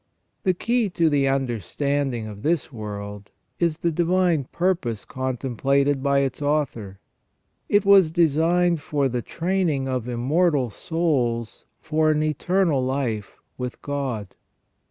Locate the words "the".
0.41-0.55, 1.11-1.27, 3.77-3.91, 9.07-9.21